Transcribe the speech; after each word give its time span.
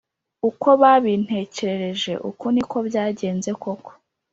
“uko 0.49 0.67
babintekerereje 0.81 2.13
uku 2.29 2.45
niko 2.53 2.77
byagenze 2.87 3.51
koko 3.61 3.91